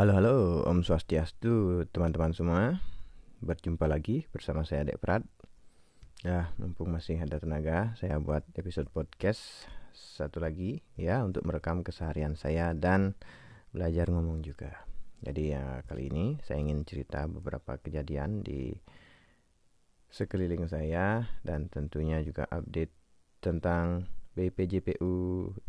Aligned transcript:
Halo 0.00 0.16
halo 0.16 0.64
Om 0.64 0.80
Swastiastu 0.80 1.84
teman-teman 1.92 2.32
semua. 2.32 2.80
Berjumpa 3.44 3.84
lagi 3.84 4.24
bersama 4.32 4.64
saya 4.64 4.88
Dek 4.88 4.96
Prat. 4.96 5.20
Ya 6.24 6.56
mumpung 6.56 6.88
masih 6.88 7.20
ada 7.20 7.36
tenaga 7.36 7.92
Saya 8.00 8.16
buat 8.16 8.40
episode 8.56 8.88
podcast 8.88 9.68
Satu 9.92 10.40
lagi 10.40 10.80
ya 10.96 11.20
Untuk 11.20 11.44
merekam 11.44 11.84
keseharian 11.84 12.32
saya 12.32 12.72
Dan 12.72 13.12
belajar 13.76 14.08
ngomong 14.08 14.40
juga. 14.40 14.88
Jadi 15.20 15.52
ya 15.52 15.84
kali 15.84 16.08
ini 16.08 16.40
saya 16.48 16.64
ingin 16.64 16.80
cerita 16.88 17.28
beberapa 17.28 17.76
kejadian 17.76 18.40
di 18.40 18.72
sekeliling 20.08 20.64
saya 20.64 21.28
Dan 21.44 21.68
tentunya 21.68 22.24
juga 22.24 22.48
update 22.48 22.96
tentang 23.44 24.08
BPJPU 24.32 25.12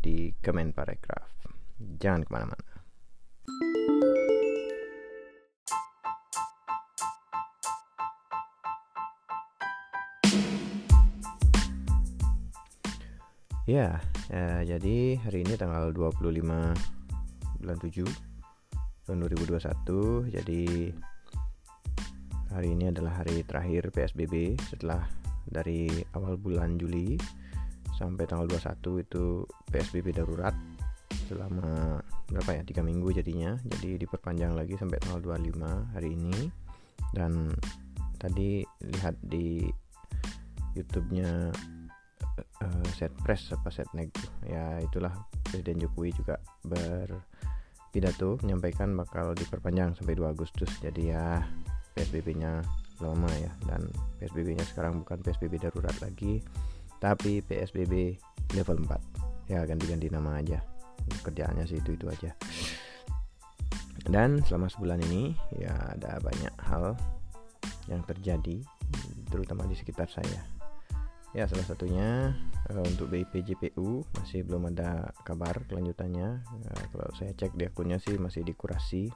di 0.00 0.32
Kemenparekraf. 0.40 1.28
Jangan 2.00 2.24
ke 2.24 2.32
mana-mana 2.32 2.71
Ya, 13.62 14.02
ya, 14.26 14.66
jadi 14.74 15.22
hari 15.22 15.46
ini 15.46 15.54
tanggal 15.54 15.94
25 15.94 16.18
bulan 17.62 17.78
7 17.78 18.02
tahun 19.06 19.22
2021. 19.22 20.34
Jadi 20.34 20.90
hari 22.50 22.68
ini 22.74 22.90
adalah 22.90 23.22
hari 23.22 23.46
terakhir 23.46 23.94
PSBB 23.94 24.58
setelah 24.66 25.06
dari 25.46 25.86
awal 26.18 26.42
bulan 26.42 26.74
Juli 26.74 27.14
sampai 27.94 28.26
tanggal 28.26 28.50
21 28.50 29.06
itu 29.06 29.46
PSBB 29.70 30.10
darurat 30.10 30.58
selama 31.30 32.02
berapa 32.34 32.58
ya? 32.58 32.62
tiga 32.66 32.82
minggu 32.82 33.14
jadinya. 33.14 33.54
Jadi 33.62 33.94
diperpanjang 33.94 34.58
lagi 34.58 34.74
sampai 34.74 34.98
tanggal 34.98 35.38
25 35.38 35.94
hari 35.94 36.18
ini. 36.18 36.50
Dan 37.14 37.54
tadi 38.18 38.66
lihat 38.82 39.14
di 39.22 39.70
YouTube-nya 40.74 41.54
uh, 42.62 42.86
set 42.94 43.12
press 43.22 43.52
apa 43.52 43.68
set 43.68 43.88
neg 43.92 44.10
ya 44.46 44.80
itulah. 44.80 45.12
Presiden 45.44 45.82
Jokowi 45.84 46.16
juga 46.16 46.40
berpidato 46.64 48.40
menyampaikan 48.40 48.96
bakal 48.96 49.36
diperpanjang 49.36 49.92
sampai 49.98 50.16
2 50.16 50.32
Agustus. 50.32 50.70
Jadi 50.80 51.12
ya 51.12 51.44
PSBB-nya 51.92 52.64
lama 53.04 53.30
ya. 53.36 53.52
Dan 53.68 53.90
PSBB-nya 54.22 54.64
sekarang 54.64 55.02
bukan 55.04 55.20
PSBB 55.20 55.60
darurat 55.60 55.94
lagi 56.00 56.40
tapi 57.02 57.42
PSBB 57.42 58.14
level 58.54 58.78
4 58.86 59.50
ya 59.50 59.66
ganti-ganti 59.66 60.06
nama 60.08 60.38
aja. 60.38 60.62
Kerjaannya 61.26 61.66
sih 61.66 61.82
itu-itu 61.82 62.06
aja. 62.06 62.30
Dan 64.02 64.42
selama 64.46 64.70
sebulan 64.70 65.02
ini 65.10 65.34
ya 65.58 65.74
ada 65.94 66.18
banyak 66.22 66.54
hal 66.62 66.94
yang 67.90 68.02
terjadi 68.06 68.62
terutama 69.30 69.66
di 69.66 69.74
sekitar 69.74 70.06
saya 70.06 70.61
ya 71.32 71.48
salah 71.48 71.64
satunya 71.64 72.36
uh, 72.68 72.84
untuk 72.84 73.08
BPJPU 73.08 74.04
masih 74.20 74.44
belum 74.44 74.68
ada 74.72 75.16
kabar 75.24 75.64
kelanjutannya. 75.64 76.44
Uh, 76.44 76.84
kalau 76.92 77.08
saya 77.16 77.32
cek 77.32 77.56
di 77.56 77.64
akunnya 77.64 77.96
sih 77.96 78.20
masih 78.20 78.44
dikurasi. 78.44 79.08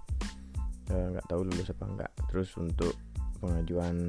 Eh, 0.87 1.07
nggak 1.13 1.27
uh, 1.27 1.31
tahu 1.31 1.43
lulus 1.51 1.75
apa 1.75 1.83
enggak 1.83 2.13
terus 2.31 2.55
untuk 2.55 2.95
pengajuan 3.43 4.07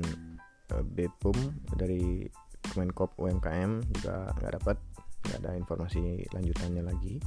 uh, 0.72 0.84
BPUM 0.86 1.38
dari 1.74 2.30
Kemenkop 2.62 3.18
UMKM 3.18 3.82
juga 3.98 4.30
nggak 4.38 4.54
dapat 4.62 4.78
nggak 5.26 5.40
ada 5.42 5.52
informasi 5.58 6.24
lanjutannya 6.32 6.84
lagi. 6.86 7.18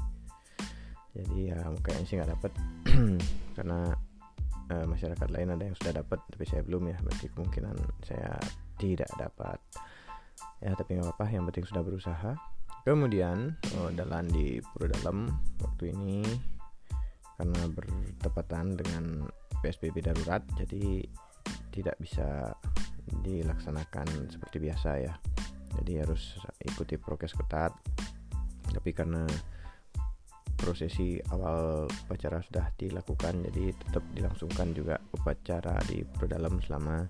Jadi 1.10 1.50
ya 1.50 1.58
kayaknya 1.82 2.06
sih 2.06 2.16
nggak 2.16 2.32
dapat 2.38 2.52
karena 3.58 3.90
uh, 4.70 4.86
masyarakat 4.86 5.28
lain 5.28 5.50
ada 5.50 5.62
yang 5.66 5.76
sudah 5.76 5.98
dapat 5.98 6.22
tapi 6.30 6.44
saya 6.46 6.62
belum 6.62 6.86
ya. 6.86 6.96
Berarti 7.02 7.26
kemungkinan 7.34 7.76
saya 8.06 8.38
tidak 8.78 9.10
dapat 9.18 9.58
ya 10.60 10.76
tapi 10.76 10.96
nggak 10.96 11.12
apa-apa 11.12 11.26
yang 11.32 11.44
penting 11.48 11.66
sudah 11.66 11.82
berusaha. 11.84 12.32
Kemudian 12.80 13.60
oh, 13.76 13.92
dalam 13.92 14.24
di 14.32 14.56
Pura 14.72 14.88
Dalam 14.88 15.28
waktu 15.60 15.92
ini 15.92 16.24
karena 17.36 17.62
bertepatan 17.72 18.76
dengan 18.76 19.04
PSBB 19.60 20.04
darurat 20.04 20.44
jadi 20.56 21.04
tidak 21.72 21.96
bisa 22.00 22.52
dilaksanakan 23.24 24.28
seperti 24.32 24.56
biasa 24.60 24.90
ya. 25.00 25.14
Jadi 25.80 25.92
harus 26.02 26.36
ikuti 26.60 26.96
prokes 26.96 27.36
ketat. 27.36 27.72
Tapi 28.70 28.90
karena 28.94 29.24
prosesi 30.60 31.16
awal 31.32 31.88
upacara 31.88 32.44
sudah 32.44 32.68
dilakukan 32.76 33.48
jadi 33.48 33.72
tetap 33.72 34.04
dilangsungkan 34.12 34.76
juga 34.76 35.00
upacara 35.16 35.80
di 35.88 36.04
Dalam 36.28 36.60
selama 36.60 37.08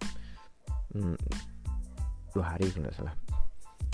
hmm, 0.95 1.19
dua 2.35 2.55
hari 2.57 2.71
kalau 2.71 2.87
nggak 2.87 2.97
salah. 2.97 3.15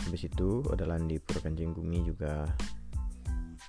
Habis 0.06 0.28
itu 0.28 0.62
odalan 0.70 1.08
di 1.08 1.16
Pura 1.18 1.42
Kanjeng 1.42 1.74
Gumi 1.74 2.04
juga. 2.04 2.46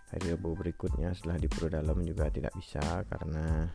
Hari 0.08 0.32
Rabu 0.32 0.56
berikutnya 0.56 1.12
setelah 1.12 1.36
di 1.36 1.52
Pura 1.52 1.82
Dalam 1.82 2.00
juga 2.00 2.32
tidak 2.32 2.56
bisa 2.56 3.04
karena 3.12 3.68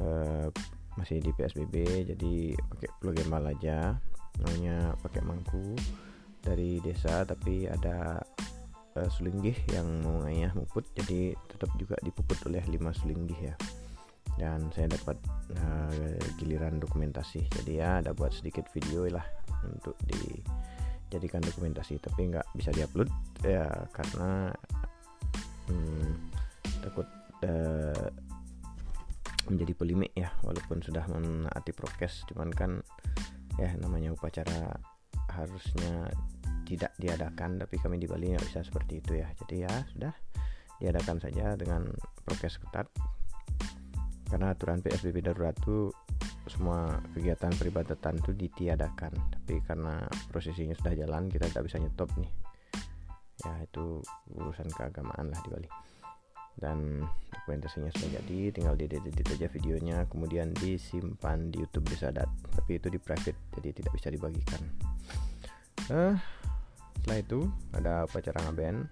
uh, 0.00 0.48
masih 0.96 1.20
di 1.20 1.28
PSBB 1.36 2.06
jadi 2.08 2.56
pakai 2.56 2.88
pulau 3.00 3.12
gembal 3.12 3.44
aja. 3.52 3.98
Namanya 4.40 4.96
pakai 5.04 5.20
mangku 5.20 5.76
dari 6.40 6.80
desa 6.80 7.26
tapi 7.28 7.68
ada 7.68 8.16
uh, 8.96 9.08
sulinggih 9.12 9.58
yang 9.76 9.84
mau 10.00 10.24
ngayah 10.24 10.56
muput 10.56 10.88
jadi 10.96 11.36
tetap 11.52 11.68
juga 11.76 12.00
dipuput 12.00 12.40
oleh 12.48 12.64
lima 12.70 12.94
sulinggih 12.96 13.52
ya. 13.52 13.54
Dan 14.40 14.72
saya 14.72 14.88
dapat 14.88 15.20
uh, 15.60 16.16
giliran 16.40 16.80
dokumentasi. 16.80 17.44
Jadi 17.60 17.82
ya 17.82 18.00
ada 18.00 18.16
buat 18.16 18.32
sedikit 18.32 18.64
video 18.72 19.04
lah 19.10 19.26
untuk 19.66 19.96
di 20.06 20.40
jadikan 21.10 21.42
dokumentasi 21.42 21.98
tapi 21.98 22.30
nggak 22.30 22.46
bisa 22.54 22.70
diupload 22.70 23.10
ya 23.42 23.66
karena 23.90 24.54
hmm, 25.66 26.10
takut 26.86 27.08
uh, 27.42 28.06
menjadi 29.50 29.72
polemik 29.74 30.14
ya 30.14 30.30
walaupun 30.46 30.78
sudah 30.78 31.02
menaati 31.10 31.74
prokes 31.74 32.22
cuman 32.30 32.54
kan 32.54 32.78
ya 33.58 33.74
namanya 33.82 34.14
upacara 34.14 34.78
harusnya 35.30 36.06
tidak 36.70 36.94
diadakan 37.02 37.58
tapi 37.58 37.82
kami 37.82 37.98
di 37.98 38.06
Bali 38.06 38.30
nggak 38.30 38.46
bisa 38.46 38.62
seperti 38.62 39.02
itu 39.02 39.18
ya. 39.18 39.26
Jadi 39.42 39.66
ya 39.66 39.74
sudah 39.90 40.14
diadakan 40.78 41.18
saja 41.18 41.58
dengan 41.58 41.90
prokes 42.22 42.62
ketat. 42.62 42.86
Karena 44.30 44.54
aturan 44.54 44.78
PSBB 44.78 45.26
darurat 45.26 45.58
itu 45.58 45.90
semua 46.50 46.98
kegiatan 47.14 47.54
peribadatan 47.54 48.18
itu 48.18 48.34
ditiadakan. 48.34 49.14
Tapi 49.14 49.62
karena 49.62 50.02
prosesinya 50.34 50.74
sudah 50.74 50.94
jalan 50.98 51.30
kita 51.30 51.46
tidak 51.46 51.70
bisa 51.70 51.78
nyetop 51.78 52.10
nih. 52.18 52.30
Ya 53.46 53.54
itu 53.64 54.02
urusan 54.34 54.68
keagamaan 54.74 55.30
lah 55.30 55.40
di 55.46 55.48
Bali. 55.54 55.70
Dan 56.60 57.06
dokumentasinya 57.30 57.88
sudah 57.94 58.20
jadi 58.20 58.52
tinggal 58.52 58.74
diedit 58.76 59.00
aja 59.30 59.48
videonya 59.48 60.04
kemudian 60.10 60.52
disimpan 60.58 61.48
di 61.48 61.62
YouTube 61.64 61.88
bisa 61.88 62.12
dat 62.12 62.28
tapi 62.52 62.76
itu 62.76 62.92
di 62.92 63.00
private 63.00 63.38
jadi 63.56 63.70
tidak 63.70 63.92
bisa 63.96 64.12
dibagikan. 64.12 64.60
Uh, 65.88 66.14
setelah 67.00 67.18
itu 67.18 67.40
ada 67.72 68.04
upacara 68.04 68.44
ngaben 68.44 68.84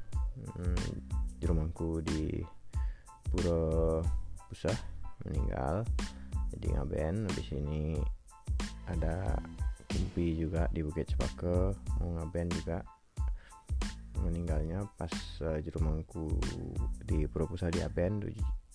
hmm, 0.57 0.91
di 1.39 1.45
rumahku 1.45 2.01
di 2.01 2.41
Pura 3.29 4.01
Pusah 4.49 4.79
meninggal 5.29 5.85
jadi 6.59 6.75
ngaben 6.75 7.31
habis 7.31 7.49
ini 7.55 7.95
ada 8.91 9.39
kumpi 9.87 10.35
juga 10.35 10.67
di 10.75 10.83
Bukit 10.83 11.15
Cepaka 11.15 11.71
mau 12.03 12.19
ngaben 12.19 12.51
juga. 12.51 12.83
Meninggalnya 14.19 14.83
pas 14.99 15.15
uh, 15.47 15.63
jerumangku 15.63 16.27
di 17.07 17.31
Purwokerto 17.31 17.71
di 17.71 17.79
Aben 17.87 18.27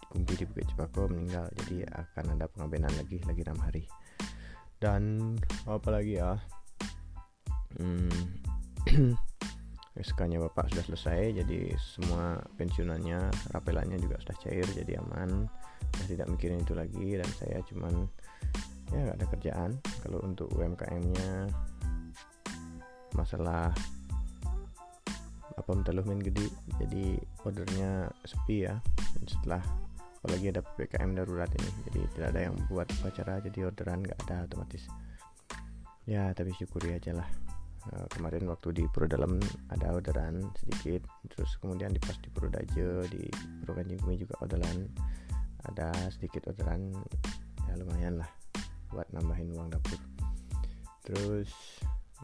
kumpi 0.07 0.33
di 0.39 0.47
Bukit 0.47 0.71
Cepaka 0.71 1.11
meninggal. 1.11 1.51
Jadi 1.59 1.83
akan 1.83 2.39
ada 2.39 2.47
pengabenan 2.47 2.95
lagi 2.95 3.19
lagi 3.27 3.43
enam 3.43 3.59
hari. 3.59 3.83
Dan 4.79 5.35
apa 5.67 5.89
lagi 5.91 6.23
ya? 6.23 6.39
Hmm, 7.75 8.07
SK-nya 9.93 10.41
bapak 10.41 10.73
sudah 10.73 10.85
selesai 10.89 11.45
jadi 11.45 11.69
semua 11.77 12.41
pensiunannya 12.57 13.29
rapelannya 13.53 14.01
juga 14.01 14.17
sudah 14.25 14.35
cair 14.41 14.65
jadi 14.73 14.97
aman. 15.05 15.45
Saya 15.93 16.17
tidak 16.17 16.27
mikirin 16.33 16.65
itu 16.65 16.73
lagi 16.73 17.21
dan 17.21 17.29
saya 17.37 17.61
cuman 17.69 18.09
ya 18.89 18.97
nggak 19.05 19.17
ada 19.21 19.27
kerjaan. 19.37 19.71
Kalau 20.01 20.17
untuk 20.25 20.49
UMKM-nya 20.57 21.53
masalah 23.13 23.69
apa 25.53 25.69
menteluh 25.69 26.01
main 26.09 26.17
gede 26.17 26.49
jadi 26.81 27.21
ordernya 27.45 28.09
sepi 28.25 28.65
ya. 28.65 28.81
Setelah 29.29 29.61
apalagi 30.25 30.49
ada 30.49 30.65
PPKM 30.65 31.21
darurat 31.21 31.53
ini 31.53 31.69
jadi 31.93 32.01
tidak 32.17 32.27
ada 32.33 32.41
yang 32.49 32.55
buat 32.65 32.89
upacara 32.97 33.45
jadi 33.45 33.69
orderan 33.69 34.01
nggak 34.01 34.17
ada 34.25 34.49
otomatis. 34.49 34.89
Ya 36.09 36.33
tapi 36.33 36.49
syukuri 36.57 36.97
aja 36.97 37.13
lah 37.13 37.52
uh, 37.91 38.07
kemarin 38.13 38.47
waktu 38.47 38.71
di 38.71 38.83
Pura 38.87 39.09
Dalam 39.09 39.41
ada 39.73 39.91
orderan 39.91 40.39
sedikit 40.55 41.03
terus 41.27 41.59
kemudian 41.59 41.91
di 41.91 41.99
pas 41.99 42.15
di 42.21 42.29
Pura 42.31 42.47
Daje 42.47 43.03
di 43.11 43.27
Pura 43.63 43.83
Kanjeng 43.83 43.99
juga 44.15 44.35
orderan. 44.39 44.87
Ada 45.63 45.91
sedikit 46.11 46.51
orderan 46.51 46.91
ya 47.67 47.73
lumayan 47.79 48.19
lah 48.19 48.29
buat 48.91 49.07
nambahin 49.11 49.51
uang 49.55 49.73
dapur. 49.73 49.99
Terus 51.03 51.51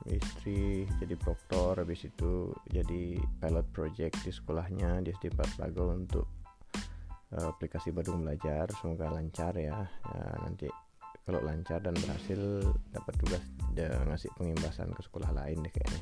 istri 0.07 0.88
jadi 1.03 1.15
proktor 1.19 1.75
habis 1.75 2.07
itu 2.07 2.55
jadi 2.71 3.19
pilot 3.44 3.67
project 3.75 4.15
di 4.23 4.31
sekolahnya 4.31 5.03
di 5.03 5.12
SD 5.12 5.35
Lago 5.59 5.91
untuk 5.91 6.27
uh, 7.35 7.51
aplikasi 7.51 7.91
Badung 7.91 8.23
Belajar. 8.23 8.71
Semoga 8.79 9.12
lancar 9.12 9.55
ya, 9.59 9.83
ya 9.83 10.23
nanti 10.45 10.69
kalau 11.29 11.45
lancar 11.45 11.77
dan 11.77 11.93
berhasil 11.93 12.41
dapat 12.89 13.13
tugas 13.21 13.43
dia 13.77 13.93
ngasih 14.09 14.33
pengimbasan 14.33 14.89
ke 14.97 15.01
sekolah 15.05 15.29
lain 15.29 15.61
deh 15.61 15.69
kayaknya. 15.69 16.01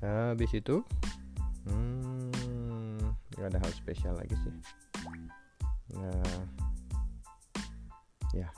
Habis 0.00 0.56
itu 0.56 0.80
hmm, 1.68 3.04
gak 3.36 3.52
ada 3.52 3.60
hal 3.60 3.72
spesial 3.76 4.16
lagi 4.16 4.32
sih. 4.40 4.56
Nah, 6.00 6.40
ya 8.32 8.48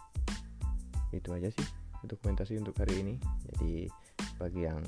itu 1.11 1.35
aja 1.35 1.51
sih 1.51 1.67
dokumentasi 2.07 2.63
untuk 2.63 2.79
hari 2.79 3.03
ini. 3.03 3.15
Jadi 3.51 3.91
bagi 4.39 4.63
yang 4.63 4.79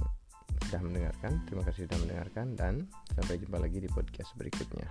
sudah 0.70 0.86
mendengarkan 0.86 1.42
terima 1.50 1.66
kasih 1.66 1.90
sudah 1.90 1.98
mendengarkan 1.98 2.46
dan 2.54 2.74
sampai 3.18 3.42
jumpa 3.42 3.58
lagi 3.58 3.82
di 3.82 3.90
podcast 3.90 4.30
berikutnya 4.38 4.86